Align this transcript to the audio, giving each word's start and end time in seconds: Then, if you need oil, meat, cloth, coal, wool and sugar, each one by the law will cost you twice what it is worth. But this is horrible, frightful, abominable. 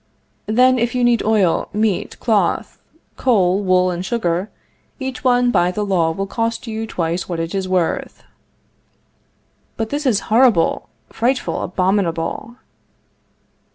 Then, 0.47 0.79
if 0.79 0.95
you 0.95 1.03
need 1.03 1.21
oil, 1.21 1.69
meat, 1.73 2.19
cloth, 2.19 2.79
coal, 3.17 3.61
wool 3.61 3.91
and 3.91 4.03
sugar, 4.03 4.49
each 4.99 5.23
one 5.23 5.51
by 5.51 5.69
the 5.69 5.85
law 5.85 6.09
will 6.09 6.25
cost 6.25 6.65
you 6.65 6.87
twice 6.87 7.29
what 7.29 7.39
it 7.39 7.53
is 7.53 7.69
worth. 7.69 8.23
But 9.77 9.91
this 9.91 10.07
is 10.07 10.21
horrible, 10.31 10.89
frightful, 11.11 11.61
abominable. 11.61 12.55